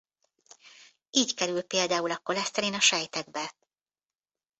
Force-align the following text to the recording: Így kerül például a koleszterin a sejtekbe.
Így 1.09 1.33
kerül 1.33 1.61
például 1.63 2.11
a 2.11 2.17
koleszterin 2.17 2.73
a 2.73 2.79
sejtekbe. 2.79 3.55